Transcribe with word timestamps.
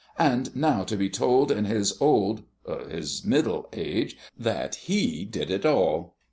And 0.17 0.55
now 0.55 0.83
to 0.85 0.97
be 0.97 1.11
told 1.11 1.51
in 1.51 1.65
his 1.65 1.95
old 2.01 2.41
his 2.89 3.23
middle 3.23 3.69
age 3.71 4.17
that 4.35 4.73
he 4.89 5.25
did 5.25 5.51
it 5.51 5.63
all!" 5.63 6.15